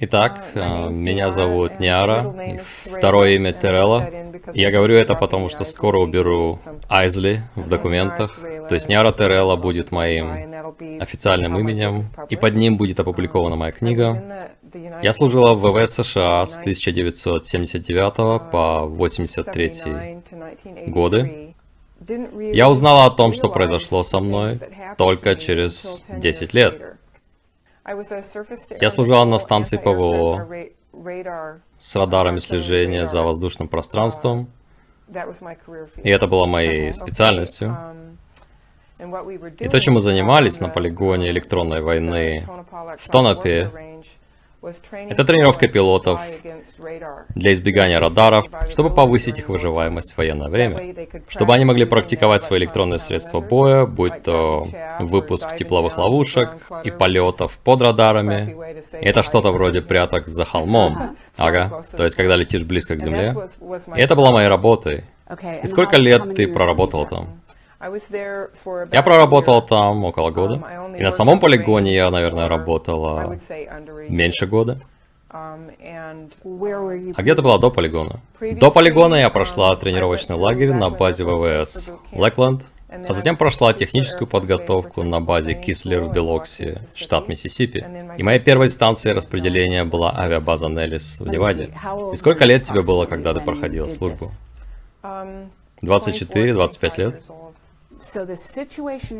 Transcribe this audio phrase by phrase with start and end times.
[0.00, 2.34] Итак, э, меня зовут Ниара,
[2.96, 4.08] второе имя Терелла.
[4.54, 6.58] Я говорю это потому, что скоро уберу
[6.88, 8.38] Айзли в документах.
[8.68, 10.32] То есть Ниара Терелла будет моим
[11.00, 14.50] официальным именем, и под ним будет опубликована моя книга.
[15.02, 20.22] Я служила в ВВС США с 1979 по 83
[20.86, 21.54] годы.
[22.52, 24.58] Я узнала о том, что произошло со мной,
[24.98, 26.96] только через 10 лет.
[27.84, 30.46] Я служила на станции ПВО
[31.78, 34.50] с радарами слежения за воздушным пространством,
[36.02, 37.76] и это было моей специальностью.
[39.58, 42.46] И то, чем мы занимались на полигоне электронной войны
[42.98, 43.91] в Тонопе,
[44.92, 46.20] это тренировка пилотов
[47.34, 50.94] для избегания радаров, чтобы повысить их выживаемость в военное время,
[51.28, 54.68] чтобы они могли практиковать свои электронные средства боя, будь то
[55.00, 58.56] выпуск тепловых ловушек и полетов под радарами.
[59.00, 61.16] И это что-то вроде пряток за холмом.
[61.38, 63.34] Ага, то есть когда летишь близко к земле.
[63.96, 65.04] И это была моей работой.
[65.62, 67.41] И сколько лет ты проработал там?
[68.92, 70.54] Я проработал там около года.
[70.54, 73.38] Um, И на самом полигоне я, наверное, работала
[74.08, 74.78] меньше года.
[75.30, 75.72] Um,
[77.16, 78.20] а где ты была до полигона?
[78.40, 85.02] До полигона я прошла тренировочный лагерь на базе ВВС Лэкленд, а затем прошла техническую подготовку
[85.02, 87.84] на базе Кислер в Белокси, штат Миссисипи.
[88.18, 91.70] И моей первой станцией распределения была авиабаза Неллис в Неваде.
[92.12, 94.28] И сколько лет тебе было, когда ты проходила службу?
[95.02, 95.40] 24-25
[95.82, 97.22] um, лет?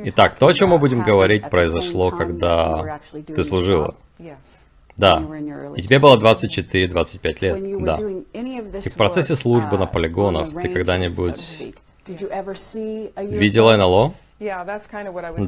[0.04, 3.96] Итак, то, о чем мы будем говорить, произошло, когда ты служила.
[4.96, 5.22] Да.
[5.76, 7.84] И тебе было 24-25 лет.
[7.84, 7.98] Да.
[8.00, 11.74] И в процессе службы на uh, полигонах ты когда-нибудь
[13.16, 14.14] видела НЛО?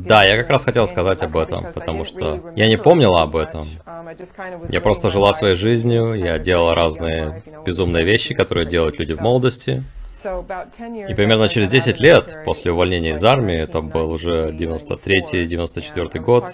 [0.06, 3.66] Да, я как раз хотел сказать об этом, потому что я не помнила об этом.
[3.87, 9.21] Um, я просто жила своей жизнью, я делала разные безумные вещи, которые делают люди в
[9.21, 9.84] молодости.
[10.24, 16.52] И примерно через 10 лет после увольнения из армии, это был уже 93-94 год,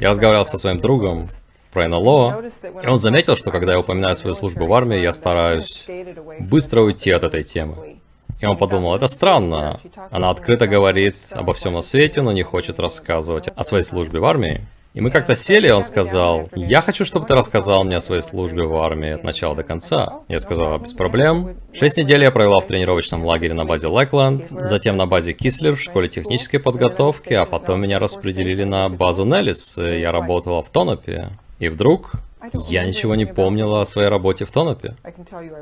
[0.00, 1.28] я разговаривал со своим другом
[1.72, 2.44] про НЛО,
[2.82, 5.86] и он заметил, что когда я упоминаю свою службу в армии, я стараюсь
[6.40, 7.98] быстро уйти от этой темы.
[8.40, 9.78] И он подумал, это странно.
[10.10, 14.24] Она открыто говорит обо всем на свете, но не хочет рассказывать о своей службе в
[14.24, 14.66] армии.
[14.94, 18.64] И мы как-то сели, он сказал, я хочу, чтобы ты рассказал мне о своей службе
[18.64, 20.20] в армии от начала до конца.
[20.28, 21.56] Я сказал, без проблем.
[21.72, 25.80] Шесть недель я провела в тренировочном лагере на базе Лэкленд, затем на базе Кислер в
[25.80, 31.30] школе технической подготовки, а потом меня распределили на базу Неллис, я работала в Тонопе.
[31.58, 32.12] И вдруг
[32.68, 34.96] я ничего не помнила о своей работе в Тонопе.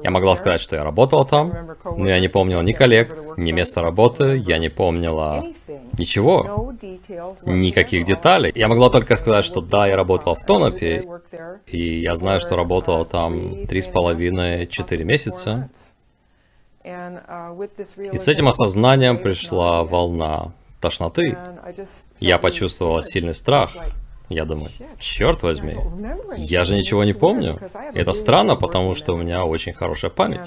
[0.03, 3.83] Я могла сказать, что я работала там, но я не помнила ни коллег, ни места
[3.83, 5.45] работы, я не помнила
[5.99, 6.75] ничего,
[7.45, 8.53] никаких деталей.
[8.55, 11.05] Я могла только сказать, что да, я работала в Тонопе,
[11.67, 15.71] и я знаю, что работала там три с половиной, четыре месяца.
[16.83, 21.37] И с этим осознанием пришла волна тошноты.
[22.19, 23.71] Я почувствовала сильный страх.
[24.31, 24.71] Я думаю,
[25.01, 25.77] черт возьми,
[26.37, 27.59] я же ничего не помню.
[27.93, 30.47] это странно, потому что у меня очень хорошая память.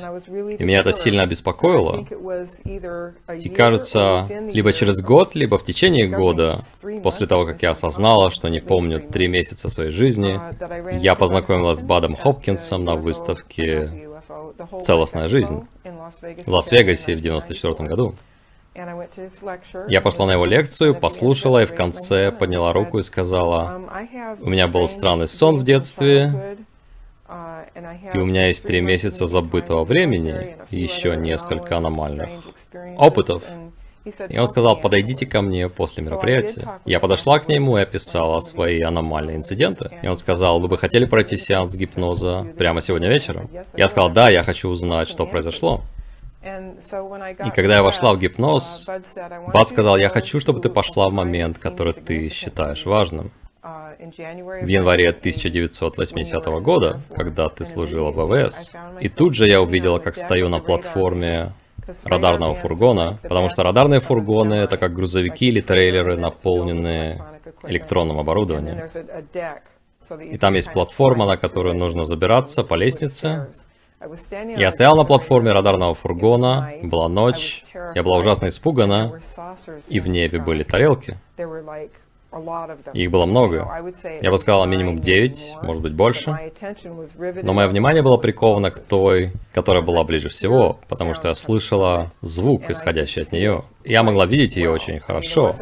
[0.58, 2.08] И меня это сильно обеспокоило.
[3.38, 6.62] И кажется, либо через год, либо в течение года,
[7.04, 10.40] после того, как я осознала, что не помню три месяца своей жизни,
[10.98, 14.08] я познакомилась с Бадом Хопкинсом на выставке
[14.82, 15.68] «Целостная жизнь»
[16.46, 18.16] в Лас-Вегасе в 94 году.
[18.76, 24.50] Я пошла на его лекцию, послушала и в конце подняла руку и сказала, um, у
[24.50, 26.58] меня был странный сон в детстве,
[27.28, 32.30] uh, и у меня есть три месяца забытого времени и еще несколько аномальных
[32.98, 33.44] опытов.
[34.28, 36.80] И он сказал, подойдите ко мне после мероприятия.
[36.84, 39.92] Я подошла к нему и описала свои аномальные инциденты.
[40.02, 43.50] И он сказал, вы бы хотели пройти сеанс гипноза прямо сегодня вечером?
[43.78, 45.82] Я сказал, да, я хочу узнать, что произошло.
[46.44, 51.14] И когда я вошла в гипноз, uh, Бад сказал, я хочу, чтобы ты пошла в
[51.14, 53.32] момент, который ты считаешь важным.
[53.64, 58.72] Uh, в январе 1980 года, когда ты служила в ВВС.
[59.00, 61.54] И тут же я увидела, как стою на платформе
[62.04, 67.24] радарного фургона, потому что радарные фургоны— это как грузовики или трейлеры, наполненные
[67.64, 68.90] электронным оборудованием.
[70.20, 73.48] И там есть платформа, на которую нужно забираться по лестнице,
[74.58, 77.64] я стоял на платформе радарного фургона, была ночь,
[77.96, 79.20] я была ужасно испугана,
[79.88, 81.18] и в небе были тарелки.
[82.94, 83.70] Их было много.
[84.22, 86.52] Я бы сказала минимум 9, может быть больше.
[87.44, 92.12] Но мое внимание было приковано к той, которая была ближе всего, потому что я слышала
[92.22, 93.64] звук, исходящий от нее.
[93.86, 95.56] Я могла видеть ее очень хорошо.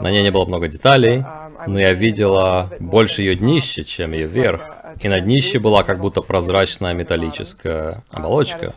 [0.00, 1.24] На ней не было много деталей,
[1.66, 4.62] но я видела больше ее днище, чем ее верх.
[5.00, 8.72] И на днище была как будто прозрачная металлическая оболочка.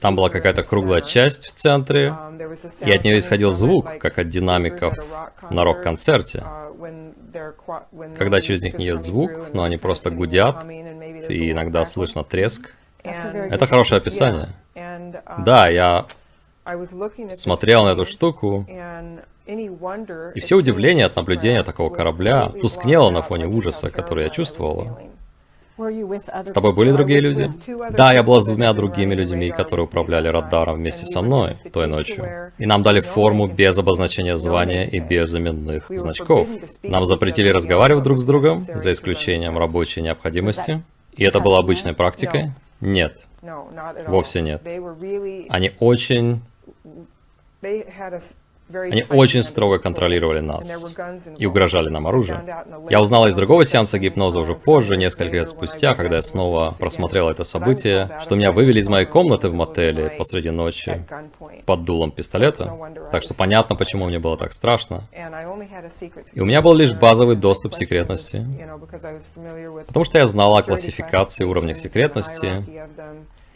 [0.00, 2.14] Там была какая-то круглая часть в центре,
[2.80, 4.94] и от нее исходил звук, как от динамиков
[5.50, 6.42] на рок-концерте.
[8.16, 12.74] Когда через них не идет звук, но они просто гудят, и иногда слышно треск.
[13.02, 14.48] Это хорошее описание.
[15.44, 16.06] Да, я
[17.30, 18.66] смотрел на эту штуку,
[19.46, 24.98] и все удивление от наблюдения такого корабля тускнело на фоне ужаса, который я чувствовала.
[25.78, 27.50] С тобой были другие люди?
[27.92, 32.52] Да, я была с двумя другими людьми, которые управляли радаром вместе со мной той ночью.
[32.58, 36.48] И нам дали форму без обозначения звания и без именных значков.
[36.82, 40.82] Нам запретили разговаривать друг с другом, за исключением рабочей необходимости.
[41.16, 42.52] И это было обычной практикой?
[42.80, 43.26] Нет.
[44.06, 44.62] Вовсе нет.
[45.48, 46.42] Они очень
[48.70, 50.94] они очень строго контролировали нас
[51.38, 52.42] и угрожали нам оружием.
[52.90, 57.30] Я узнала из другого сеанса гипноза уже позже, несколько лет спустя, когда я снова просмотрел
[57.30, 61.06] это событие, что меня вывели из моей комнаты в мотеле посреди ночи
[61.64, 62.76] под дулом пистолета.
[63.10, 65.08] Так что понятно, почему мне было так страшно.
[66.34, 68.46] И у меня был лишь базовый доступ к секретности.
[69.86, 72.64] Потому что я знала о классификации уровнях секретности,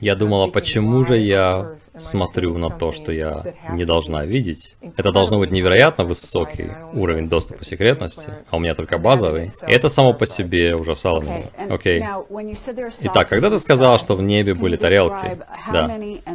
[0.02, 4.74] я думала, почему же я смотрю на то, что я не должна видеть.
[4.96, 9.52] Это должно быть невероятно высокий уровень доступа секретности, а у меня только базовый.
[9.68, 11.50] И это само по себе ужасало меня.
[11.70, 12.02] Окей.
[13.02, 15.38] Итак, когда ты сказала, что в небе были тарелки,
[15.72, 15.88] да,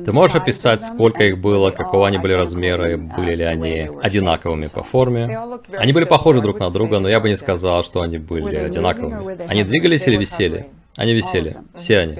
[0.06, 4.68] ты можешь описать, сколько их было, какого они были размера, и были ли они одинаковыми
[4.68, 5.38] по форме?
[5.78, 9.46] Они были похожи друг на друга, но я бы не сказал, что они были одинаковыми.
[9.50, 10.68] Они двигались или висели?
[10.98, 12.18] Они висели, все они.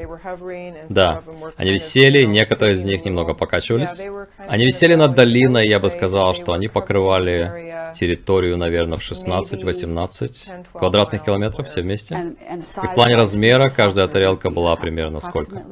[0.88, 1.24] Да,
[1.58, 4.00] они висели, некоторые из них немного покачивались.
[4.38, 11.24] Они висели над долиной, я бы сказал, что они покрывали территорию, наверное, в 16-18 квадратных
[11.24, 12.36] километров все вместе.
[12.54, 15.64] И в плане размера каждая тарелка была примерно сколько?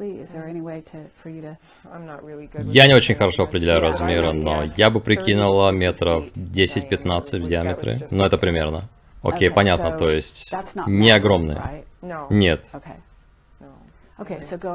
[2.64, 8.08] Я не очень хорошо определяю размеры, но я бы прикинула метров 10-15 в диаметре.
[8.10, 8.82] Но это примерно.
[9.22, 10.52] Окей, понятно, то есть
[10.88, 11.84] не огромные.
[12.30, 12.70] Нет.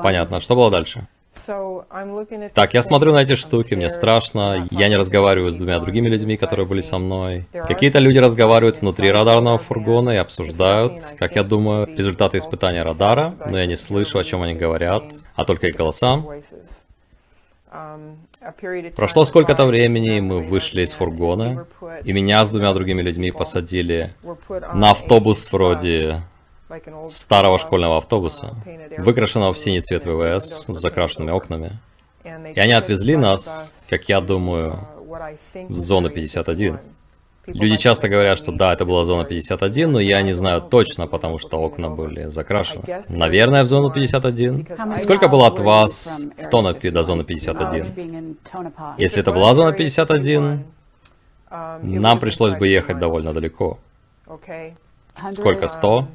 [0.03, 0.39] Понятно.
[0.39, 1.07] Что было дальше?
[2.53, 6.37] Так, я смотрю на эти штуки, мне страшно, я не разговариваю с двумя другими людьми,
[6.37, 7.47] которые были со мной.
[7.51, 13.57] Какие-то люди разговаривают внутри радарного фургона и обсуждают, как я думаю, результаты испытания радара, но
[13.57, 15.03] я не слышу, о чем они говорят,
[15.35, 16.23] а только их голоса.
[18.95, 21.65] Прошло сколько-то времени, мы вышли из фургона,
[22.03, 24.13] и меня с двумя другими людьми посадили
[24.73, 26.21] на автобус вроде
[27.09, 28.55] старого школьного автобуса,
[28.97, 31.79] выкрашенного в синий цвет ВВС с закрашенными окнами.
[32.23, 34.87] И они отвезли нас, как я думаю,
[35.53, 36.79] в зону 51.
[37.47, 41.39] Люди часто говорят, что да, это была зона 51, но я не знаю точно, потому
[41.39, 42.83] что окна были закрашены.
[43.09, 44.67] Наверное, в зону 51.
[44.95, 48.37] И сколько было от вас в Тонопе до зоны 51?
[48.97, 50.63] Если это была зона 51,
[51.81, 53.79] нам пришлось бы ехать довольно далеко.
[55.31, 55.67] Сколько?
[55.67, 56.07] 100?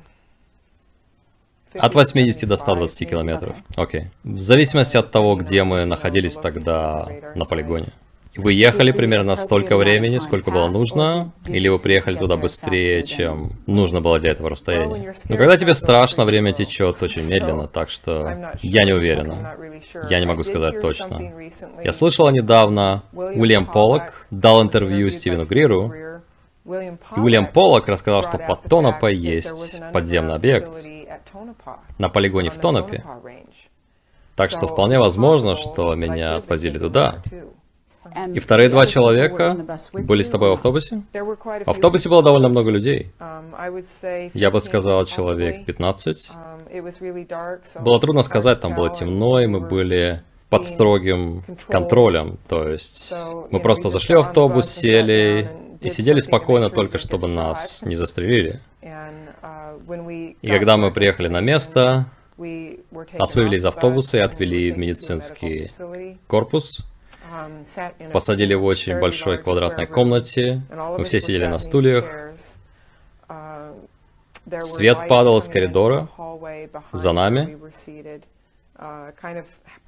[1.79, 3.57] От 80 до 120 километров.
[3.77, 4.11] Окей.
[4.25, 7.93] В зависимости от того, где мы находились тогда на полигоне.
[8.37, 14.03] Вы ехали примерно столько времени, сколько было нужно, или вы приехали туда быстрее, чем нужно
[14.03, 15.15] было для этого расстояния?
[15.29, 19.57] Но когда тебе страшно, время течет очень медленно, так что я не уверена.
[20.11, 21.33] Я не могу сказать точно.
[21.83, 25.95] Я слышала недавно, Уильям Поллок дал интервью Стивену Гриру,
[26.67, 30.85] и Уильям Поллок рассказал, что под Тонопой есть подземный объект
[31.99, 33.05] на полигоне в Тонопе.
[34.35, 37.23] Так что вполне возможно, что меня отвозили туда.
[38.33, 39.57] И вторые два человека
[39.93, 41.03] были с тобой в автобусе?
[41.13, 43.13] В автобусе было довольно много людей.
[44.35, 46.33] Я бы сказал, человек 15.
[47.81, 52.39] Было трудно сказать, там было темно, и мы были под строгим контролем.
[52.49, 53.13] То есть
[53.51, 58.61] мы просто зашли в автобус, сели и сидели спокойно, только чтобы нас не застрелили.
[59.87, 62.07] И когда мы приехали на место,
[62.39, 65.71] нас вывели из автобуса и отвели в медицинский
[66.27, 66.85] корпус.
[68.13, 70.63] Посадили в очень большой квадратной комнате.
[70.71, 72.05] Мы все сидели на стульях.
[74.61, 76.09] Свет падал из коридора
[76.93, 77.59] за нами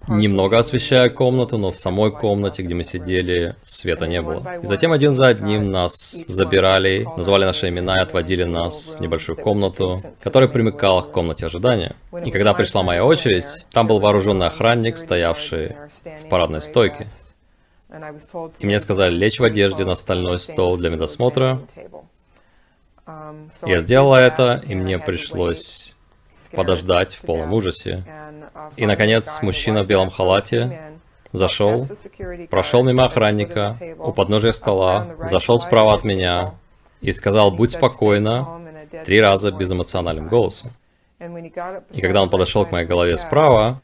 [0.07, 4.59] немного освещая комнату, но в самой комнате, где мы сидели, света не было.
[4.63, 9.37] И затем один за одним нас забирали, называли наши имена и отводили нас в небольшую
[9.37, 11.95] комнату, которая примыкала к комнате ожидания.
[12.25, 15.77] И когда пришла моя очередь, там был вооруженный охранник, стоявший
[16.23, 17.09] в парадной стойке.
[18.59, 21.61] И мне сказали лечь в одежде на стальной стол для медосмотра.
[23.65, 25.95] Я сделала это, и мне пришлось
[26.53, 28.05] подождать в полном ужасе.
[28.77, 30.93] И, наконец, мужчина в белом халате
[31.33, 31.87] зашел,
[32.51, 36.55] прошел мимо охранника, у подножия стола, зашел справа от меня
[37.01, 38.47] и сказал «Будь спокойна»
[39.05, 40.71] три раза безэмоциональным голосом.
[41.21, 43.83] И когда он подошел к моей голове справа,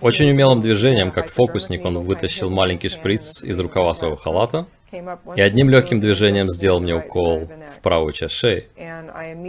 [0.00, 5.70] очень умелым движением, как фокусник, он вытащил маленький шприц из рукава своего халата и одним
[5.70, 8.68] легким движением сделал мне укол в правую часть шеи.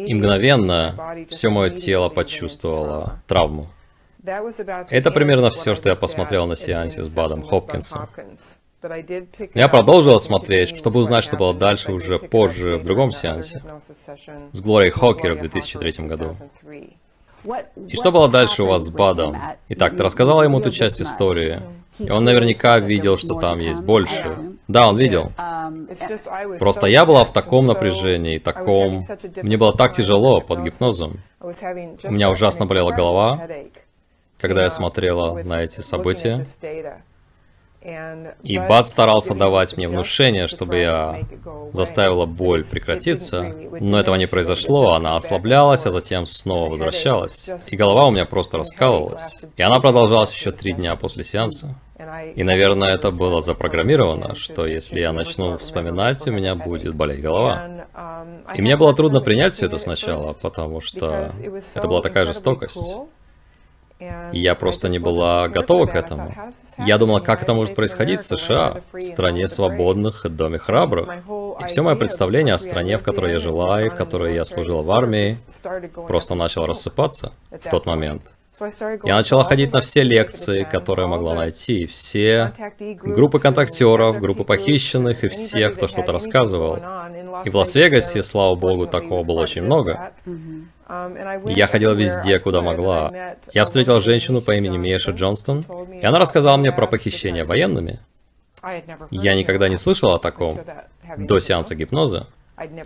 [0.05, 0.95] И мгновенно
[1.29, 3.67] все мое тело почувствовало травму.
[4.89, 8.09] Это примерно все, что я посмотрел на сеансе с Бадом Хопкинсом.
[9.53, 13.63] Я продолжил смотреть, чтобы узнать, что было дальше уже позже в другом сеансе
[14.51, 16.35] с Глорией Хокер в 2003 году.
[17.43, 19.35] И что было дальше у вас с Бадом?
[19.69, 21.61] Итак, ты рассказала ему ту часть истории,
[21.99, 24.23] и он наверняка видел, что там есть больше.
[24.67, 25.31] Да, он видел.
[26.59, 29.05] Просто я была в таком напряжении, таком...
[29.41, 31.21] Мне было так тяжело под гипнозом.
[31.39, 31.47] У
[32.11, 33.47] меня ужасно болела голова,
[34.39, 36.45] когда я смотрела на эти события.
[38.43, 41.21] И Бад старался давать мне внушение, чтобы я
[41.71, 47.49] заставила боль прекратиться, но этого не произошло, она ослаблялась, а затем снова возвращалась.
[47.67, 49.29] И голова у меня просто раскалывалась.
[49.55, 51.75] И она продолжалась еще три дня после сеанса.
[52.35, 57.87] И, наверное, это было запрограммировано, что если я начну вспоминать, у меня будет болеть голова.
[58.53, 61.31] И мне было трудно принять все это сначала, потому что
[61.73, 62.77] это была такая жестокость.
[63.99, 66.33] И я просто не была готова к этому.
[66.77, 71.09] Я думала, как это может происходить в США, в стране свободных и доме храбрых.
[71.59, 74.83] И все мое представление о стране, в которой я жила и в которой я служила
[74.83, 75.37] в армии,
[76.07, 78.33] просто начало рассыпаться в тот момент.
[79.03, 85.27] Я начала ходить на все лекции, которые могла найти, все группы контактеров, группы похищенных и
[85.27, 86.79] всех, кто что-то рассказывал.
[87.45, 90.11] И в Лас-Вегасе, слава богу, такого было очень много.
[91.45, 93.35] Я ходила везде, куда могла.
[93.53, 95.65] Я встретила женщину по имени Меша Джонстон,
[96.01, 97.99] и она рассказала мне про похищение военными.
[99.11, 100.59] Я никогда не слышала о таком
[101.17, 102.27] до сеанса гипноза.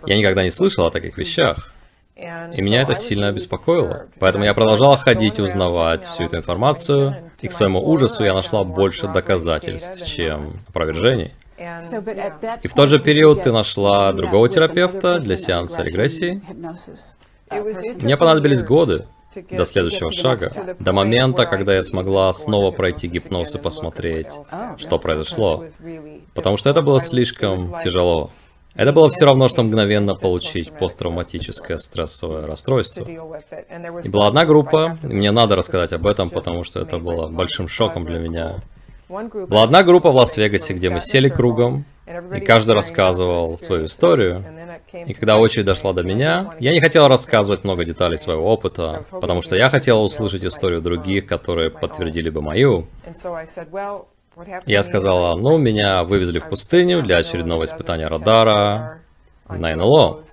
[0.06, 1.72] Я никогда не слышала о таких вещах.
[2.14, 4.06] И меня это сильно обеспокоило.
[4.18, 8.64] Поэтому я продолжала ходить и узнавать всю эту информацию, и к своему ужасу я нашла
[8.64, 11.32] больше доказательств, чем опровержений.
[12.62, 16.42] И в тот же период ты нашла другого терапевта для сеанса регрессии?
[18.00, 19.06] Мне понадобились годы
[19.50, 24.28] до следующего шага, до момента, когда я смогла снова пройти гипноз и посмотреть,
[24.76, 25.64] что произошло.
[26.34, 28.30] Потому что это было слишком тяжело.
[28.74, 33.06] Это было все равно, что мгновенно получить посттравматическое стрессовое расстройство.
[34.02, 37.68] И была одна группа, и мне надо рассказать об этом, потому что это было большим
[37.68, 38.62] шоком для меня.
[39.08, 41.84] Была одна группа в Лас-Вегасе, где мы сели кругом,
[42.34, 44.42] и каждый рассказывал свою историю.
[44.92, 49.42] И когда очередь дошла до меня, я не хотел рассказывать много деталей своего опыта, потому
[49.42, 52.86] что я хотел услышать историю других, которые подтвердили бы мою.
[54.66, 59.00] Я сказала, ну, меня вывезли в пустыню для очередного испытания радара
[59.48, 60.24] на НЛО.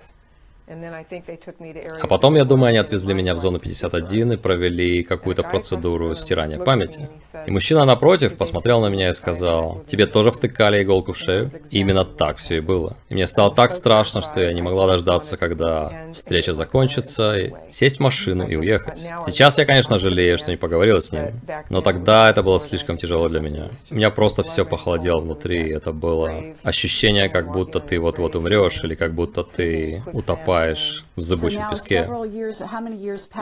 [2.00, 6.58] А потом, я думаю, они отвезли меня в зону 51 и провели какую-то процедуру стирания
[6.58, 7.08] памяти.
[7.46, 11.50] И мужчина напротив посмотрел на меня и сказал, тебе тоже втыкали иголку в шею?
[11.70, 12.96] И именно так все и было.
[13.08, 17.96] И мне стало так страшно, что я не могла дождаться, когда встреча закончится, и сесть
[17.96, 18.98] в машину и уехать.
[19.26, 23.28] Сейчас я, конечно, жалею, что не поговорила с ним, но тогда это было слишком тяжело
[23.28, 23.70] для меня.
[23.90, 28.94] У меня просто все похолодело внутри, это было ощущение, как будто ты вот-вот умрешь, или
[28.94, 32.08] как будто ты утопаешь утопаешь в зыбучем песке.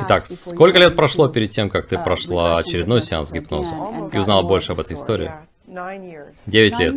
[0.04, 3.74] Итак, сколько лет прошло перед тем, как ты uh, прошла очередной сеанс гипноза
[4.12, 5.30] и узнала больше об этой истории?
[6.46, 6.94] Девять лет.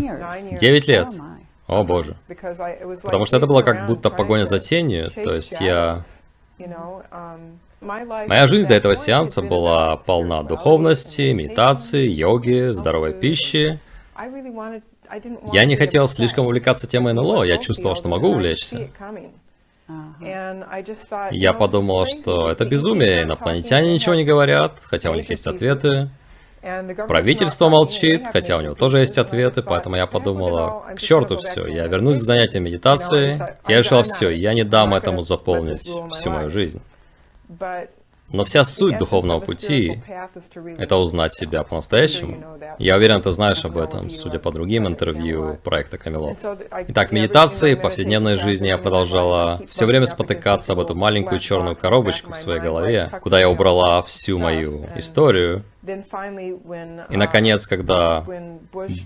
[0.60, 1.08] Девять лет.
[1.68, 2.16] Oh О боже.
[3.04, 6.04] Потому что это было как будто погоня за тенью, то есть я...
[6.60, 13.80] Um, Моя жизнь до этого сеанса была полна духовности, медитации, йоги, здоровой пищи.
[15.52, 18.92] Я не хотел слишком увлекаться темой НЛО, я чувствовал, что могу увлечься.
[21.32, 26.10] Я подумал, что это безумие, инопланетяне ничего не говорят, хотя у них есть ответы.
[27.08, 31.88] Правительство молчит, хотя у него тоже есть ответы, поэтому я подумала, к черту все, я
[31.88, 33.42] вернусь к занятиям медитации.
[33.68, 36.82] Я решила все, я не дам этому заполнить всю мою жизнь.
[38.34, 40.02] Но вся суть духовного пути—
[40.78, 42.38] это узнать себя по-настоящему.
[42.78, 46.38] Я уверен, ты знаешь об этом, судя по другим интервью проекта Камелот.
[46.88, 52.38] Итак, медитации, повседневной жизни я продолжала все время спотыкаться об эту маленькую черную коробочку в
[52.38, 58.24] своей голове, куда я убрала всю мою историю, и, наконец, когда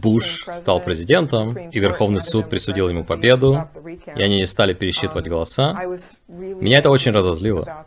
[0.01, 3.69] Буш стал президентом, и Верховный суд присудил ему победу,
[4.15, 5.79] и они не стали пересчитывать голоса,
[6.27, 7.85] меня это очень разозлило.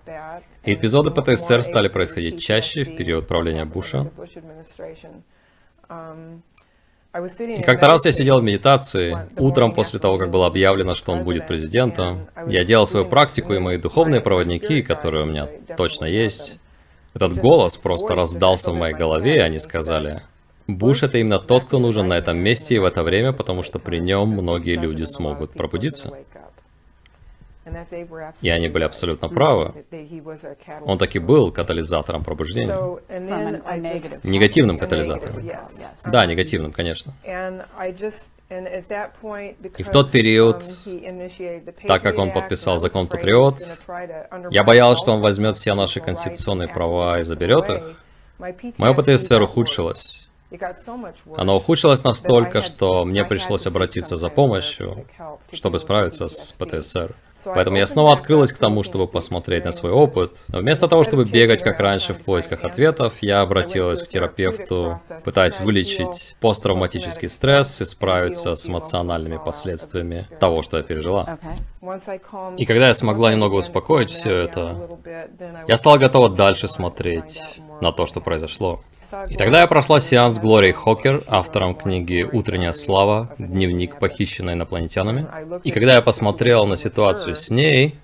[0.75, 4.11] Эпизоды ПТСР стали происходить чаще в период правления Буша.
[7.15, 11.25] И как-то раз я сидел в медитации, утром после того, как было объявлено, что он
[11.25, 12.29] будет президентом.
[12.47, 15.49] Я делал свою практику, и мои духовные проводники, которые у меня
[15.79, 16.59] точно есть,
[17.15, 20.21] этот голос просто раздался в моей голове, и они сказали,
[20.67, 23.79] Буш это именно тот, кто нужен на этом месте и в это время, потому что
[23.79, 26.13] при нем многие люди смогут пробудиться.
[28.43, 29.73] И они были абсолютно правы.
[30.83, 32.77] Он таки был катализатором пробуждения.
[34.23, 35.49] Негативным катализатором.
[36.05, 37.15] Да, негативным, конечно.
[38.51, 40.65] И в тот период,
[41.87, 43.57] так как он подписал закон Патриот,
[44.51, 48.03] я боялся, что он возьмет все наши конституционные права и заберет их.
[48.79, 50.29] Мое ПТСР ухудшилось.
[51.37, 55.05] Оно ухудшилось настолько, что мне пришлось обратиться за помощью,
[55.53, 57.15] чтобы справиться с ПТСР.
[57.45, 60.45] Поэтому я снова открылась к тому, чтобы посмотреть на свой опыт.
[60.49, 65.61] Но вместо того, чтобы бегать, как раньше, в поисках ответов, я обратилась к терапевту, пытаясь
[65.61, 71.39] вылечить посттравматический стресс и справиться с эмоциональными последствиями того, что я пережила.
[72.57, 74.77] И когда я смогла немного успокоить все это,
[75.67, 77.43] я стала готова дальше смотреть
[77.81, 78.83] на то, что произошло.
[79.29, 83.35] И тогда я прошла сеанс Глории Хокер, автором книги «Утренняя слава.
[83.39, 85.27] Дневник, похищенный инопланетянами».
[85.65, 87.99] И когда я посмотрел на ситуацию с ней,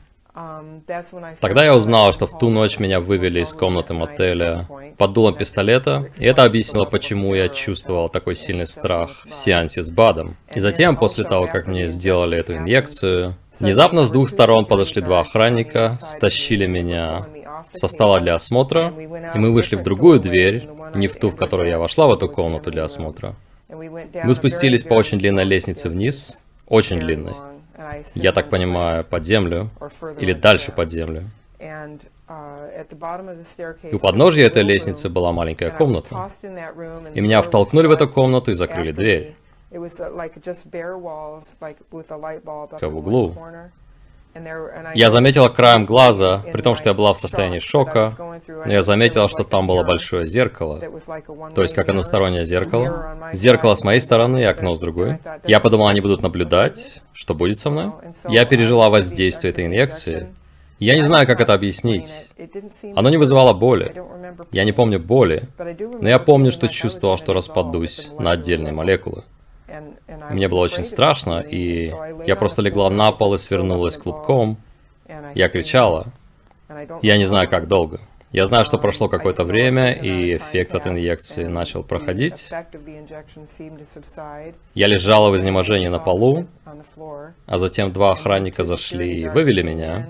[1.40, 4.66] Тогда я узнал, что в ту ночь меня вывели из комнаты мотеля
[4.98, 9.90] под дулом пистолета, и это объяснило, почему я чувствовал такой сильный страх в сеансе с
[9.90, 10.36] БАДом.
[10.52, 15.20] И затем, после того, как мне сделали эту инъекцию, внезапно с двух сторон подошли два
[15.20, 17.26] охранника, стащили меня
[17.74, 18.92] со стола для осмотра,
[19.34, 22.28] и мы вышли в другую дверь, не в ту, в которую я вошла в эту
[22.28, 23.34] комнату для осмотра.
[23.68, 27.34] Мы спустились по очень длинной лестнице вниз, очень длинной.
[28.14, 29.70] Я так понимаю, под землю,
[30.18, 31.30] или дальше под землю.
[33.82, 36.30] И у подножья этой лестницы была маленькая комната.
[37.14, 39.34] И меня втолкнули в эту комнату и закрыли дверь.
[39.70, 39.76] В
[42.96, 43.34] углу.
[44.94, 48.14] Я заметила краем глаза, при том, что я была в состоянии шока,
[48.66, 50.80] я заметила, что там было большое зеркало.
[51.54, 53.30] То есть, как одностороннее зеркало.
[53.32, 55.18] Зеркало с моей стороны и окно с другой.
[55.46, 57.92] Я подумала, они будут наблюдать, что будет со мной.
[58.28, 60.28] Я пережила воздействие этой инъекции.
[60.80, 62.28] Я не знаю, как это объяснить.
[62.96, 63.94] Оно не вызывало боли.
[64.50, 65.48] Я не помню боли,
[66.00, 69.22] но я помню, что чувствовал, что распадусь на отдельные молекулы.
[70.30, 71.92] Мне было очень страшно, и
[72.26, 74.58] я просто легла на пол и свернулась клубком.
[75.34, 76.06] Я кричала.
[77.02, 78.00] Я не знаю, как долго.
[78.32, 82.50] Я знаю, что прошло какое-то время, и эффект от инъекции начал проходить.
[84.74, 86.48] Я лежала в изнеможении на полу,
[87.46, 90.08] а затем два охранника зашли и вывели меня.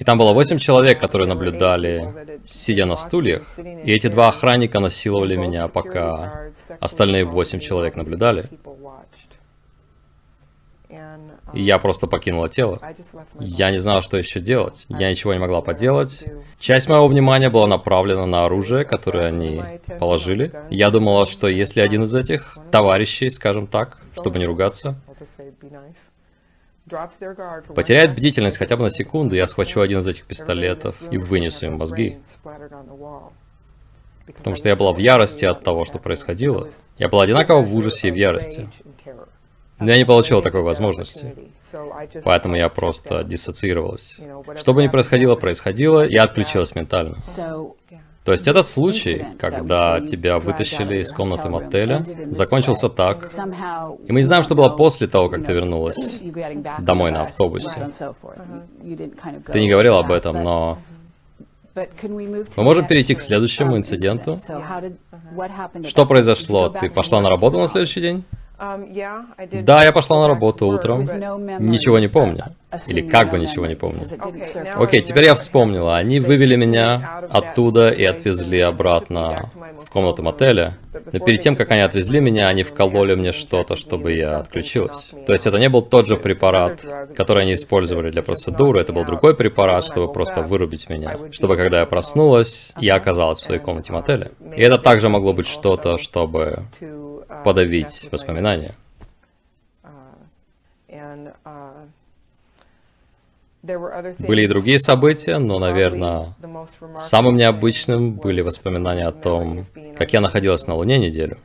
[0.00, 3.58] И там было восемь человек, которые наблюдали, сидя на стульях.
[3.58, 6.48] И эти два охранника насиловали меня, пока
[6.80, 8.48] остальные восемь человек наблюдали.
[11.52, 12.80] И я просто покинула тело.
[13.38, 14.86] Я не знала, что еще делать.
[14.88, 16.24] Я ничего не могла поделать.
[16.58, 19.62] Часть моего внимания была направлена на оружие, которое они
[19.98, 20.50] положили.
[20.70, 24.98] Я думала, что если один из этих товарищей, скажем так, чтобы не ругаться,
[27.74, 31.78] Потеряет бдительность хотя бы на секунду, я схвачу один из этих пистолетов и вынесу им
[31.78, 32.18] мозги.
[34.36, 36.68] Потому что я была в ярости от того, что происходило.
[36.98, 38.68] Я был одинаково в ужасе и в ярости.
[39.78, 41.34] Но я не получил такой возможности.
[42.24, 44.18] Поэтому я просто диссоциировалась.
[44.56, 47.18] Что бы ни происходило, происходило, я отключилась ментально.
[48.30, 53.28] То есть этот случай, когда тебя вытащили из комнаты мотеля, закончился так.
[54.06, 56.20] И мы не знаем, что было после того, как ты вернулась
[56.78, 57.88] домой на автобусе.
[59.52, 60.78] Ты не говорил об этом, но...
[61.74, 64.36] Мы можем перейти к следующему инциденту.
[65.84, 66.68] Что произошло?
[66.68, 68.24] Ты пошла на работу на следующий день?
[68.60, 71.08] Um, да, я пошла на работу утром.
[71.60, 72.44] Ничего не помню.
[72.88, 74.02] Или как бы ничего не помню.
[74.76, 75.96] Окей, теперь я вспомнила.
[75.96, 79.50] Они вывели меня оттуда и отвезли обратно
[79.82, 80.76] в комнату мотеля.
[81.12, 85.10] Но перед тем, как они отвезли меня, они вкололи мне что-то, чтобы я отключилась.
[85.26, 86.80] То есть это не был тот же препарат,
[87.16, 91.16] который они использовали для процедуры, это был другой препарат, чтобы просто вырубить меня.
[91.32, 94.32] Чтобы когда я проснулась, я оказалась в своей комнате мотеля.
[94.54, 96.64] И это также могло быть что-то, чтобы
[97.44, 98.74] подавить воспоминания.
[103.62, 106.34] Были и другие события, но, наверное,
[106.96, 109.66] самым необычным были воспоминания о том,
[109.96, 111.36] как я находилась на Луне неделю.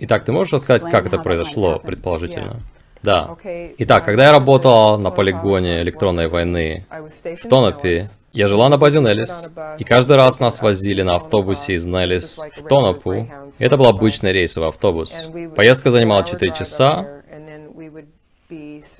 [0.00, 2.60] Итак, ты можешь рассказать, как это произошло, предположительно?
[3.02, 3.36] Да.
[3.78, 6.86] Итак, когда я работал на полигоне электронной войны
[7.22, 11.86] в Тонопе, я жила на базе Неллис, и каждый раз нас возили на автобусе из
[11.86, 13.28] Неллис в Тонопу.
[13.60, 15.14] Это был обычный рейсовый автобус.
[15.54, 17.22] Поездка занимала 4 часа,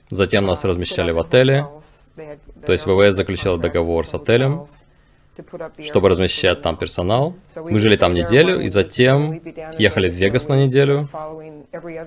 [0.08, 1.66] затем нас размещали в отеле,
[2.64, 4.68] то есть ВВС заключила договор с отелем,
[5.82, 7.34] чтобы размещать там персонал.
[7.56, 9.42] Мы жили там неделю, и затем
[9.76, 11.08] ехали в Вегас на неделю.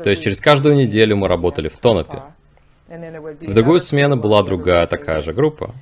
[0.02, 2.22] То есть через каждую неделю мы работали в Тонопе.
[2.88, 5.76] В другую смену была другая такая же группа.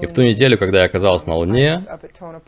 [0.00, 1.80] И в ту неделю, когда я оказалась на Луне,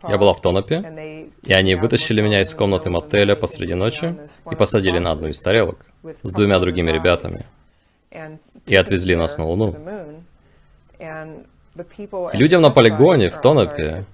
[0.08, 4.16] я была в Тонопе, и они вытащили меня из комнаты мотеля посреди ночи
[4.50, 5.86] и посадили на одну из тарелок
[6.22, 7.44] с двумя другими ребятами
[8.66, 9.76] и отвезли нас на Луну.
[10.98, 14.04] И людям на полигоне в Тонопе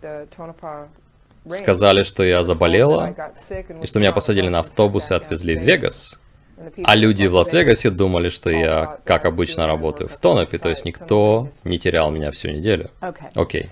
[1.48, 3.14] сказали, что я заболела,
[3.82, 6.20] и что меня посадили на автобус и отвезли в Вегас.
[6.84, 11.50] А люди в Лас-Вегасе думали, что я, как обычно, работаю в Тонопе, то есть никто
[11.64, 12.90] не терял меня всю неделю.
[13.34, 13.70] Окей.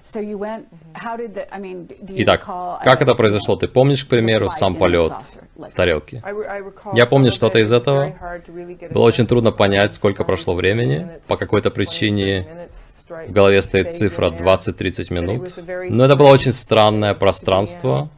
[2.09, 2.45] Итак,
[2.85, 3.57] как это произошло?
[3.57, 5.13] Ты помнишь, к примеру, сам полет
[5.57, 6.23] в тарелке?
[6.95, 8.15] Я помню что-то из этого.
[8.91, 11.09] Было очень трудно понять, сколько прошло времени.
[11.27, 12.69] По какой-то причине
[13.09, 15.53] в голове стоит цифра 20-30 минут.
[15.91, 18.11] Но это было очень странное пространство,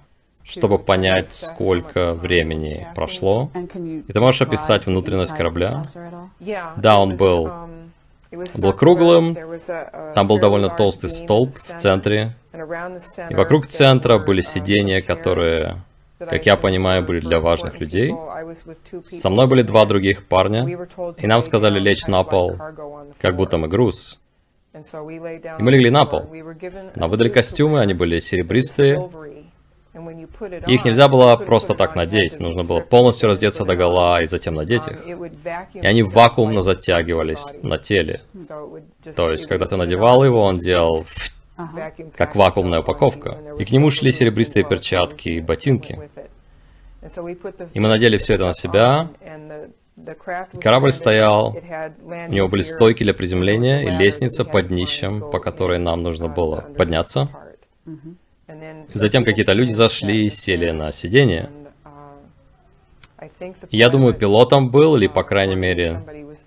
[0.46, 3.50] чтобы понять, сколько времени прошло.
[3.74, 5.82] И ты можешь описать внутренность корабля?
[6.76, 7.50] Да, он был,
[8.30, 9.36] был круглым,
[10.14, 12.36] там был довольно толстый столб в центре,
[13.28, 15.76] и вокруг центра были сиденья, которые,
[16.18, 18.14] как я понимаю, были для важных людей.
[19.04, 20.64] Со мной были два других парня,
[21.18, 22.56] и нам сказали лечь на пол,
[23.20, 24.20] как будто мы груз.
[24.74, 26.28] И мы легли на пол.
[26.94, 29.08] Нам выдали костюмы, они были серебристые,
[30.66, 34.86] их нельзя было просто так надеть, нужно было полностью раздеться до гола и затем надеть
[34.88, 34.98] их.
[35.74, 38.20] И они вакуумно затягивались на теле.
[39.14, 41.06] То есть, когда ты надевал его, он делал
[42.14, 43.38] как вакуумная упаковка.
[43.58, 45.98] И к нему шли серебристые перчатки и ботинки.
[47.72, 49.08] И мы надели все это на себя.
[50.52, 51.56] И корабль стоял,
[52.02, 56.66] у него были стойки для приземления и лестница под днищем, по которой нам нужно было
[56.76, 57.30] подняться.
[58.92, 61.50] Затем какие-то люди зашли и сели на сиденье.
[63.70, 66.02] Я думаю, пилотом был, или, по крайней мере,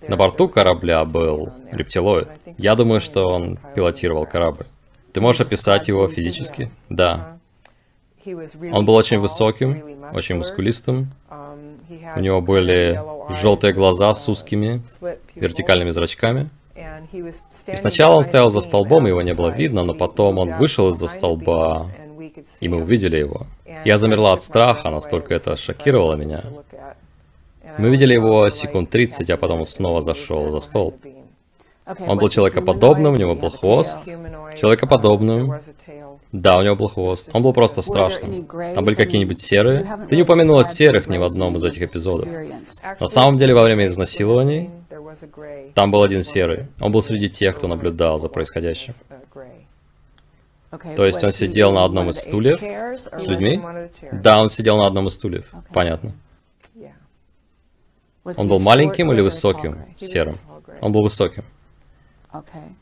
[0.08, 2.30] на борту корабля был рептилоид.
[2.58, 4.66] Я думаю, что он пилотировал корабль.
[5.14, 6.72] Ты можешь описать его физически?
[6.90, 7.38] Да.
[8.26, 9.84] Он был очень высоким,
[10.14, 11.12] очень мускулистым.
[12.16, 13.02] У него были
[13.42, 14.82] желтые глаза с узкими
[15.36, 16.50] вертикальными зрачками.
[17.68, 21.08] И сначала он стоял за столбом, его не было видно, но потом он вышел из-за
[21.08, 21.88] столба,
[22.60, 23.48] и мы увидели его.
[23.86, 26.44] Я замерла от страха, настолько это шокировало меня.
[27.78, 30.96] Мы видели его секунд 30, а потом он снова зашел за столб.
[32.08, 34.02] Он был человекоподобным, у него был хвост.
[34.58, 35.60] Человекоподобным.
[36.32, 37.30] Да, у него был хвост.
[37.34, 38.46] Он был просто страшным.
[38.76, 39.88] Там были какие-нибудь серые.
[40.10, 42.28] Ты не упомянула серых ни в одном из этих эпизодов.
[43.00, 44.70] На самом деле, во время изнасилований,
[45.74, 46.68] там был один серый.
[46.80, 48.94] Он был среди тех, кто наблюдал за происходящим.
[50.96, 53.60] То есть он сидел на одном из стульев с людьми?
[54.12, 55.52] Да, он сидел на одном из стульев.
[55.74, 56.14] Понятно.
[58.38, 60.38] Он был маленьким или высоким, серым?
[60.82, 61.44] Он был высоким.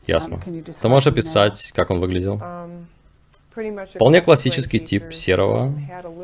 [0.06, 0.42] Ясно.
[0.82, 2.42] Ты можешь описать, как он выглядел?
[3.96, 5.74] Вполне классический тип серого.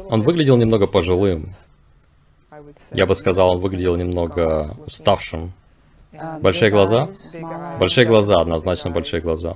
[0.09, 1.51] Он выглядел немного пожилым.
[2.91, 5.53] Я бы сказал, он выглядел немного уставшим.
[6.41, 7.09] Большие глаза?
[7.79, 9.55] Большие глаза, однозначно большие глаза.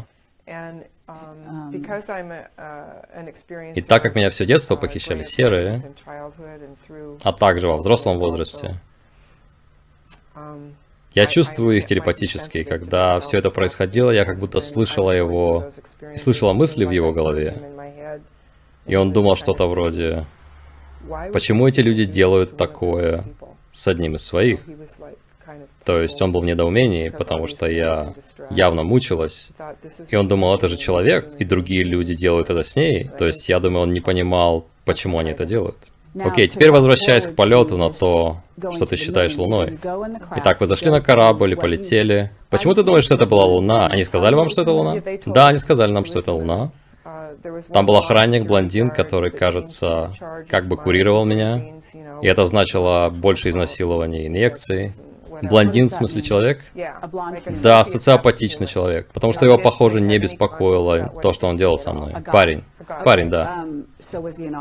[3.75, 5.81] И так как меня все детство похищали серые,
[7.23, 8.75] а также во взрослом возрасте,
[11.13, 12.63] я чувствую их телепатически.
[12.63, 15.69] Когда все это происходило, я как будто слышала его
[16.13, 18.21] и слышала мысли в его голове.
[18.85, 20.25] И он думал что-то вроде,
[21.33, 23.23] почему эти люди делают такое
[23.71, 24.61] с одним из своих?
[25.87, 28.13] То есть он был в недоумении, потому что я
[28.49, 29.51] явно мучилась.
[30.09, 33.09] И он думал, это же человек, и другие люди делают это с ней.
[33.17, 35.77] То есть я думаю, он не понимал, почему они это делают.
[36.19, 38.41] Окей, теперь возвращаясь к полету на то,
[38.75, 39.77] что ты считаешь Луной.
[40.35, 42.31] Итак, вы зашли на корабль и полетели.
[42.49, 43.87] Почему ты думаешь, что это была Луна?
[43.87, 45.01] Они сказали вам, что это Луна?
[45.25, 46.71] Да, они сказали нам, что это Луна.
[47.71, 50.11] Там был охранник, блондин, который, кажется,
[50.49, 51.63] как бы курировал меня.
[52.21, 54.91] И это значило больше изнасилований инъекций.
[55.41, 56.61] Блондин в смысле человек?
[57.63, 59.07] Да, социопатичный человек.
[59.13, 62.13] Потому что его, похоже, не беспокоило то, что он делал со мной.
[62.25, 62.63] Парень.
[63.03, 63.65] Парень, да.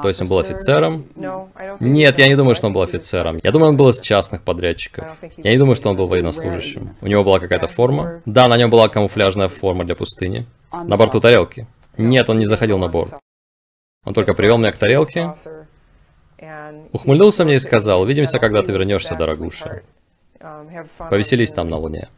[0.03, 1.07] То есть он был офицером?
[1.81, 3.39] Нет, я не думаю, что он был офицером.
[3.43, 5.05] Я думаю, он был из частных подрядчиков.
[5.37, 6.97] Я не думаю, что он был военнослужащим.
[7.01, 8.23] У него была какая-то форма?
[8.27, 10.47] Да, на нем была камуфляжная форма для пустыни.
[10.73, 11.67] На борту тарелки.
[11.97, 13.15] Нет, он не заходил на борт.
[14.05, 15.35] Он только привел меня к тарелке,
[16.93, 19.83] ухмыльнулся мне и сказал, увидимся, когда ты вернешься, дорогуша.
[21.11, 22.09] Повеселись там на Луне.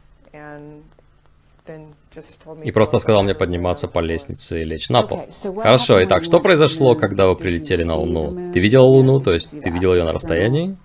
[2.63, 5.27] И просто сказал мне подниматься по лестнице и лечь на пол.
[5.61, 8.51] Хорошо, итак, что произошло, когда вы прилетели на Луну?
[8.51, 10.75] Ты видела Луну, то есть ты видел ее на расстоянии?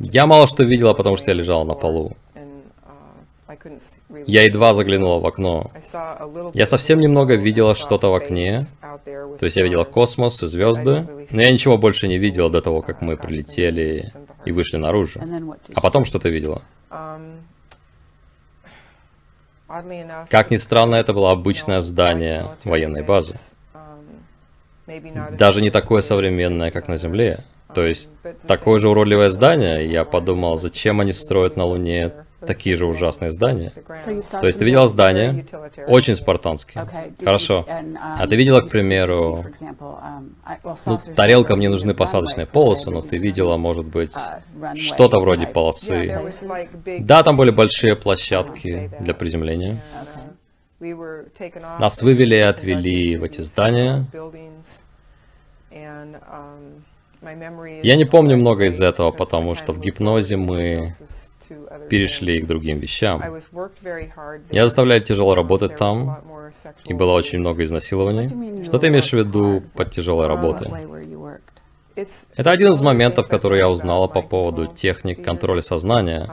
[0.00, 2.12] Я мало что видела, потому что я лежала на полу.
[4.26, 5.70] Я едва заглянула в окно.
[6.52, 8.66] Я совсем немного видела что-то в окне.
[9.04, 12.82] То есть я видела космос и звезды, но я ничего больше не видела до того,
[12.82, 14.12] как мы прилетели
[14.46, 15.20] и вышли наружу.
[15.74, 16.62] А потом что ты видела?
[20.30, 23.34] Как ни странно, это было обычное здание военной базы.
[25.32, 27.44] Даже не такое современное, как на Земле.
[27.74, 28.10] То есть,
[28.46, 33.72] такое же уродливое здание, я подумал, зачем они строят на Луне такие же ужасные здания.
[34.30, 35.46] То есть ты видела здание,
[35.86, 36.88] очень спартанские.
[37.22, 37.66] Хорошо.
[38.18, 39.44] А ты видела, к примеру,
[40.86, 44.14] ну, тарелкам не нужны посадочные полосы, но ты видела, может быть,
[44.74, 46.18] что-то вроде полосы.
[47.00, 49.80] Да, там были большие площадки для приземления.
[51.78, 54.06] Нас вывели и отвели в эти здания.
[57.82, 60.94] Я не помню много из этого, потому что в гипнозе мы
[61.88, 63.22] перешли к другим вещам.
[64.50, 66.22] Я заставляю тяжело работать там,
[66.84, 68.64] и было очень много изнасилований.
[68.64, 70.70] Что ты имеешь в виду под тяжелой работой?
[72.34, 76.28] Это один из моментов, который я узнала по поводу техник контроля сознания.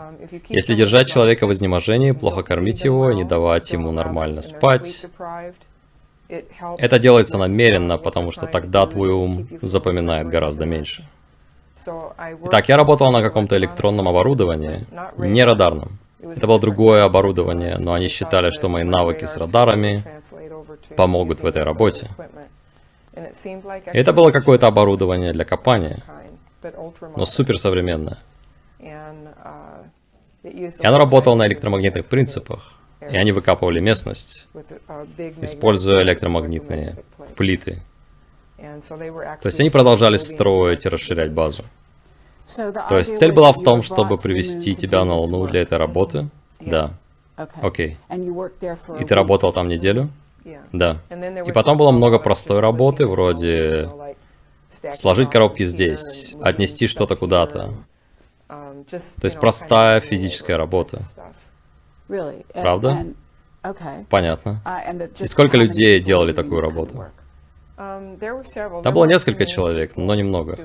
[0.50, 5.06] Если держать человека в изнеможении, плохо кормить его, не давать ему нормально спать,
[6.78, 11.06] это делается намеренно, потому что тогда твой ум запоминает гораздо меньше.
[12.46, 14.86] Итак, я работал на каком-то электронном оборудовании,
[15.18, 16.00] не радарном.
[16.22, 20.04] Это было другое оборудование, но они считали, что мои навыки с радарами
[20.96, 22.10] помогут в этой работе.
[23.14, 26.04] Это было какое-то оборудование для копания,
[27.16, 28.20] но суперсовременное.
[30.44, 34.48] И оно работало на электромагнитных принципах, и они выкапывали местность,
[35.42, 36.98] используя электромагнитные
[37.36, 37.82] плиты.
[39.42, 41.64] То есть они продолжали строить и расширять базу.
[42.56, 46.30] То есть цель была в том, чтобы привести тебя на Луну для этой работы?
[46.60, 46.92] Да.
[47.62, 47.98] Окей.
[49.00, 50.10] И ты работал там неделю?
[50.72, 50.98] Да.
[51.46, 53.90] И потом было много простой работы, вроде
[54.92, 57.74] сложить коробки здесь, отнести что-то куда-то.
[58.90, 61.02] То есть простая физическая работа.
[62.54, 63.06] Правда?
[64.10, 64.62] Понятно.
[65.20, 67.06] И сколько людей делали такую работу?
[68.84, 70.58] Там было несколько человек, но немного.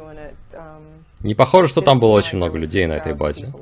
[1.21, 3.53] Не похоже, что там было очень много людей на этой базе.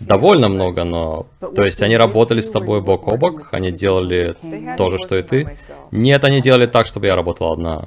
[0.00, 1.26] Довольно много, но...
[1.40, 4.36] То есть они работали с тобой бок о бок, они делали
[4.76, 5.56] то же, что и ты?
[5.90, 7.84] Нет, они делали так, чтобы я работала одна.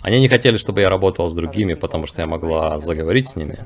[0.00, 3.58] Они не хотели, чтобы я работала с другими, потому что я могла заговорить с ними.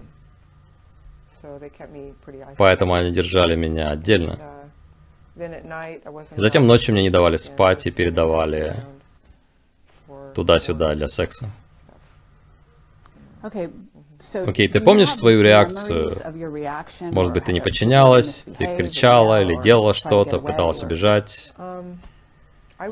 [2.59, 4.39] Поэтому они держали меня отдельно.
[6.37, 8.77] Затем ночью мне не давали спать и передавали
[10.35, 11.47] туда-сюда для секса.
[13.43, 13.69] Окей,
[14.33, 16.13] okay, ты помнишь свою реакцию?
[17.01, 21.53] Может быть, ты не подчинялась, ты кричала или делала что-то, пыталась убежать.
[21.59, 21.97] Um,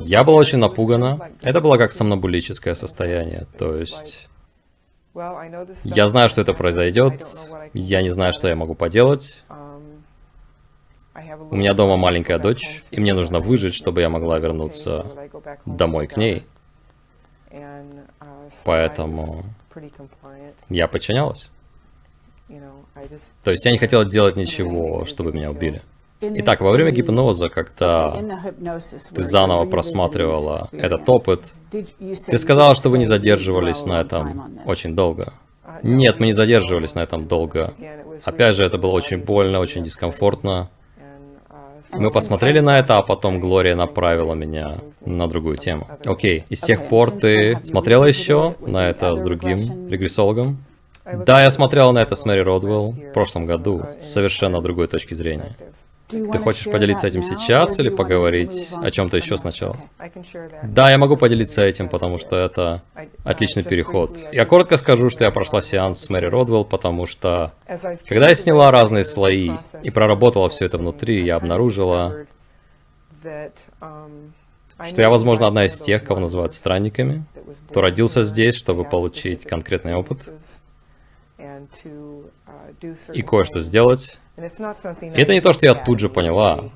[0.00, 1.30] Я была очень напугана.
[1.40, 4.28] Это было как сомнобулическое состояние, то есть...
[5.84, 7.24] Я знаю, что это произойдет,
[7.74, 9.42] я не знаю, что я могу поделать.
[11.14, 15.06] У меня дома маленькая дочь, и мне нужно выжить, чтобы я могла вернуться
[15.66, 16.46] домой к ней.
[18.64, 19.44] Поэтому
[20.68, 21.50] я подчинялась.
[23.42, 25.82] То есть я не хотела делать ничего, чтобы меня убили.
[26.20, 28.16] Итак, во время гипноза, когда
[29.12, 35.34] ты заново просматривала этот опыт, ты сказала, что вы не задерживались на этом очень долго.
[35.82, 37.74] Нет, мы не задерживались на этом долго.
[38.24, 40.70] Опять же, это было очень больно, очень дискомфортно.
[41.92, 45.86] Мы посмотрели на это, а потом Глория направила меня на другую тему.
[46.04, 50.64] Окей, и с тех пор ты смотрела еще на это с другим регрессологом?
[51.04, 55.14] Да, я смотрела на это с Мэри Родвелл в прошлом году с совершенно другой точки
[55.14, 55.56] зрения.
[56.12, 59.76] Ты хочешь поделиться этим сейчас или поговорить о чем-то еще сначала?
[60.62, 62.82] Да, я могу поделиться этим, потому что это
[63.24, 64.18] отличный переход.
[64.32, 67.54] Я коротко скажу, что я прошла сеанс с Мэри Родвелл, потому что
[68.06, 72.26] когда я сняла разные слои и проработала все это внутри, я обнаружила,
[73.22, 77.24] что я, возможно, одна из тех, кого называют странниками,
[77.70, 80.18] кто родился здесь, чтобы получить конкретный опыт
[83.12, 84.18] и кое-что сделать.
[84.36, 86.70] И это не то, что я тут же поняла,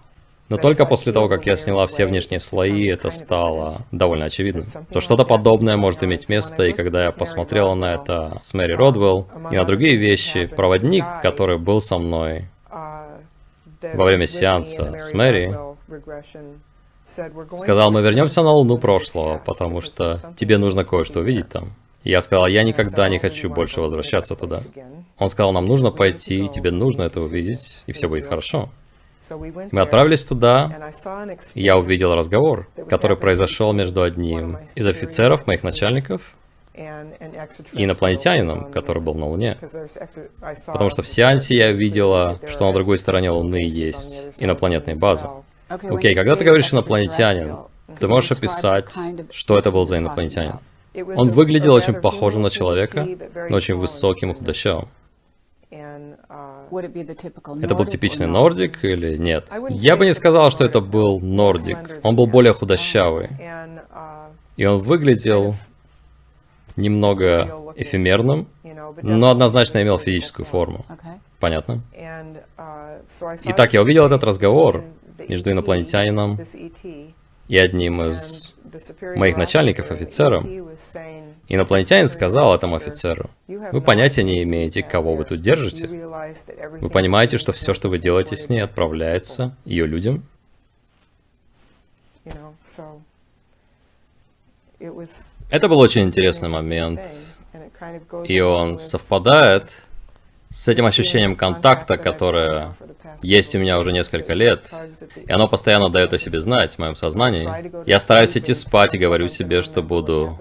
[0.49, 4.67] но только после того, как я сняла все внешние слои, это стало довольно очевидно.
[4.93, 9.29] То что-то подобное может иметь место, и когда я посмотрела на это с Мэри Родвелл
[9.51, 15.57] и на другие вещи, проводник, который был со мной во время сеанса с Мэри,
[17.51, 21.73] сказал, мы вернемся на Луну прошлого, потому что тебе нужно кое-что увидеть там.
[22.05, 24.61] Я сказал, я никогда не хочу больше возвращаться туда.
[25.19, 28.69] Он сказал, нам нужно пойти, тебе нужно это увидеть, и все будет хорошо.
[29.73, 30.93] Мы отправились туда,
[31.55, 36.35] и я увидел разговор, который произошел между одним из офицеров, моих начальников,
[36.77, 39.57] и инопланетянином, который был на Луне.
[40.67, 45.29] Потому что в сеансе я видела, что на другой стороне Луны есть инопланетные базы.
[45.69, 47.57] Окей, когда ты говоришь инопланетянин,
[47.99, 48.93] ты можешь описать,
[49.31, 50.61] что это был за инопланетянин?
[51.17, 53.09] Он выглядел очень похожим на человека,
[53.49, 54.89] но очень высоким и худощавым.
[57.63, 59.51] Это был типичный нордик или нет?
[59.71, 62.01] Я бы не сказал, что это был нордик.
[62.03, 63.29] Он был более худощавый.
[64.57, 65.55] И он выглядел
[66.77, 68.49] немного эфемерным,
[69.03, 70.85] но однозначно имел физическую форму.
[71.41, 71.83] Понятно?
[73.45, 74.85] Итак, я увидел этот разговор
[75.29, 76.39] между инопланетянином
[77.49, 78.55] и одним из
[79.17, 80.71] моих начальников, офицером.
[81.49, 85.87] Инопланетянин сказал этому офицеру, вы понятия не имеете, кого вы тут держите.
[86.81, 90.25] Вы понимаете, что все, что вы делаете с ней, отправляется ее людям?
[95.51, 97.01] Это был очень интересный момент,
[98.25, 99.71] и он совпадает
[100.49, 102.75] с этим ощущением контакта, которое
[103.23, 104.65] есть у меня уже несколько лет,
[105.17, 107.49] и оно постоянно дает о себе знать в моем сознании.
[107.87, 110.39] Я стараюсь идти спать и говорю себе, что буду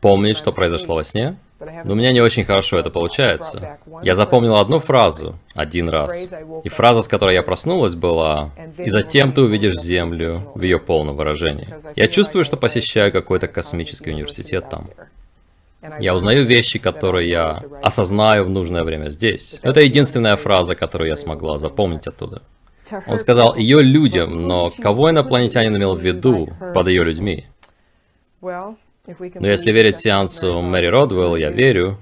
[0.00, 1.36] помнить, что произошло во сне,
[1.84, 3.78] но у меня не очень хорошо это получается.
[4.02, 6.28] Я запомнил одну фразу один раз,
[6.62, 11.16] и фраза, с которой я проснулась, была «И затем ты увидишь Землю в ее полном
[11.16, 11.74] выражении».
[11.96, 14.90] Я чувствую, что посещаю какой-то космический университет там.
[16.00, 19.56] Я узнаю вещи, которые я осознаю в нужное время здесь.
[19.62, 22.42] Это единственная фраза, которую я смогла запомнить оттуда.
[23.06, 27.46] Он сказал ее людям, но кого инопланетянин имел в виду под ее людьми?
[28.42, 31.98] Но если верить сеансу Мэри Родвелл, я верю,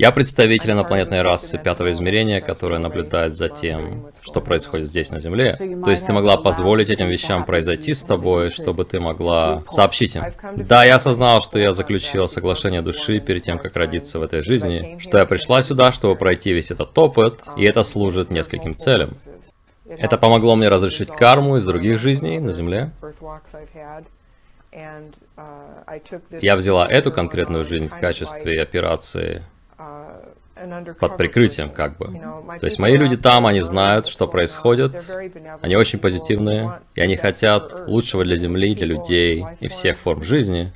[0.00, 5.56] я представитель инопланетной расы пятого измерения, которая наблюдает за тем, что происходит здесь на Земле.
[5.84, 10.24] То есть ты могла позволить этим вещам произойти с тобой, чтобы ты могла сообщить им.
[10.56, 14.96] Да, я осознал, что я заключила соглашение души перед тем, как родиться в этой жизни,
[14.98, 19.18] что я пришла сюда, чтобы пройти весь этот опыт, и это служит нескольким целям.
[19.86, 22.92] Это помогло мне разрешить карму из других жизней на Земле.
[26.40, 29.42] Я взяла эту конкретную жизнь в качестве операции
[30.98, 32.06] под прикрытием, как бы.
[32.60, 34.96] То есть мои люди там, они знают, что происходит,
[35.60, 40.72] они очень позитивные, и они хотят лучшего для Земли, для людей и всех форм жизни.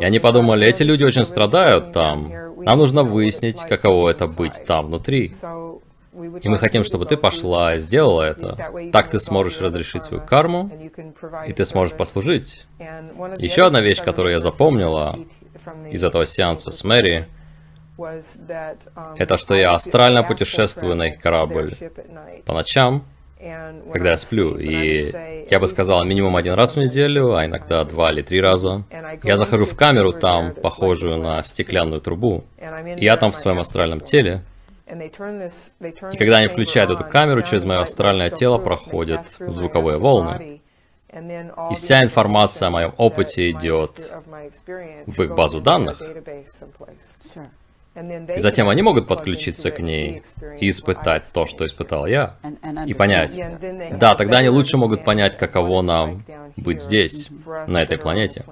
[0.00, 2.32] И они подумали, эти люди очень страдают там,
[2.64, 5.34] нам нужно выяснить, каково это быть там внутри.
[6.42, 8.70] И мы хотим, чтобы ты пошла и сделала это.
[8.92, 10.70] Так ты сможешь разрешить свою карму,
[11.46, 12.66] и ты сможешь послужить.
[13.38, 15.18] Еще одна вещь, которую я запомнила
[15.90, 17.26] из этого сеанса с Мэри,
[19.16, 21.72] это что я астрально путешествую на их корабль
[22.44, 23.04] по ночам,
[23.92, 24.56] когда я сплю.
[24.56, 25.12] И
[25.50, 28.84] я бы сказал, минимум один раз в неделю, а иногда два или три раза.
[29.22, 32.44] Я захожу в камеру там, похожую на стеклянную трубу.
[32.96, 34.42] И я там в своем астральном теле,
[34.86, 40.60] и когда они включают эту камеру, через мое астральное тело проходят звуковые волны.
[41.70, 44.12] И вся информация о моем опыте идет
[45.06, 46.02] в их базу данных.
[47.94, 50.22] И затем они могут подключиться к ней
[50.58, 52.36] и испытать то, что испытал я,
[52.86, 53.40] и понять.
[53.98, 56.24] Да, тогда они лучше могут понять, каково нам
[56.56, 57.28] быть здесь,
[57.68, 58.44] на этой планете.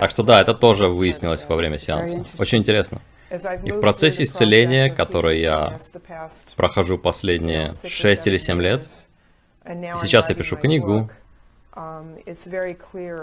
[0.00, 2.24] Так что да, это тоже выяснилось во время сеанса.
[2.38, 3.00] Очень интересно.
[3.64, 5.78] И в процессе исцеления, который я
[6.56, 8.86] прохожу последние 6 или 7 лет,
[9.64, 11.10] сейчас я пишу книгу,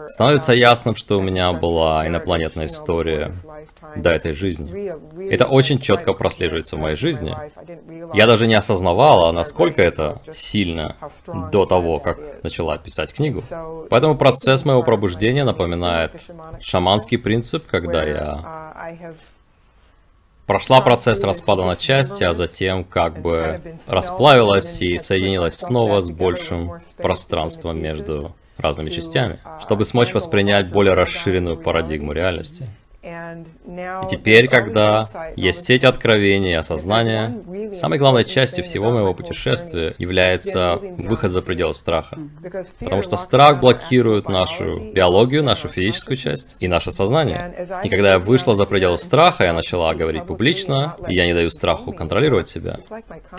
[0.09, 3.33] Становится ясным, что у меня была инопланетная история
[3.95, 4.93] до этой жизни.
[5.31, 7.35] Это очень четко прослеживается в моей жизни.
[8.13, 10.95] Я даже не осознавала, насколько это сильно
[11.51, 13.41] до того, как начала писать книгу.
[13.89, 16.11] Поэтому процесс моего пробуждения напоминает
[16.61, 18.73] шаманский принцип, когда я
[20.45, 26.73] прошла процесс распада на части, а затем как бы расплавилась и соединилась снова с большим
[26.97, 32.67] пространством между разными частями, чтобы смочь воспринять более расширенную парадигму реальности.
[33.03, 41.31] И теперь, когда есть откровения и осознания, самой главной частью всего моего путешествия является выход
[41.31, 42.17] за пределы страха.
[42.79, 47.67] Потому что страх блокирует нашу биологию, нашу физическую часть и наше сознание.
[47.83, 51.49] И когда я вышла за пределы страха, я начала говорить публично, и я не даю
[51.49, 52.79] страху контролировать себя.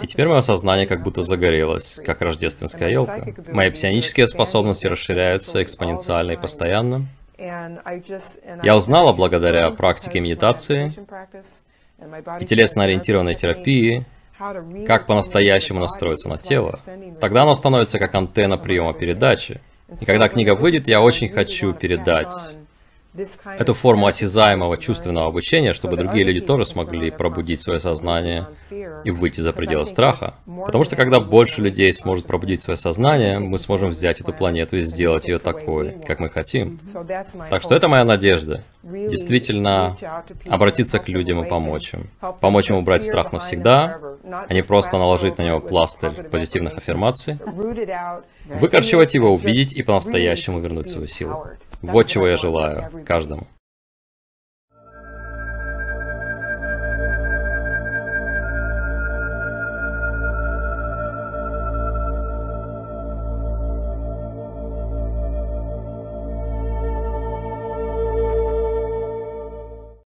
[0.02, 3.26] И теперь мое сознание как будто загорелось, как рождественская елка.
[3.50, 7.06] Мои псионические способности расширяются экспоненциально и постоянно.
[7.38, 10.92] Я узнала благодаря практике медитации
[12.40, 14.06] и телесно-ориентированной терапии,
[14.86, 16.78] как по-настоящему настроиться на тело.
[17.20, 19.60] Тогда оно становится как антенна приема передачи.
[20.00, 22.32] И когда книга выйдет, я очень хочу передать
[23.58, 28.48] эту форму осязаемого чувственного обучения, чтобы другие люди тоже смогли пробудить свое сознание
[29.04, 30.34] и выйти за пределы страха.
[30.66, 34.80] Потому что когда больше людей сможет пробудить свое сознание, мы сможем взять эту планету и
[34.80, 36.80] сделать ее такой, как мы хотим.
[37.50, 38.64] Так что это моя надежда.
[38.82, 39.96] Действительно,
[40.48, 42.10] обратиться к людям и помочь им.
[42.40, 47.38] Помочь им убрать страх навсегда, а не просто наложить на него пластырь позитивных аффирмаций.
[48.46, 51.46] Выкорчевать его, увидеть и по-настоящему вернуть свою силу.
[51.92, 53.46] Вот чего я желаю каждому.